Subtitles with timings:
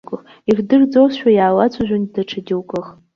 [0.49, 2.87] Ирдырӡозшәа иалацәажәон даҽа џьоукых.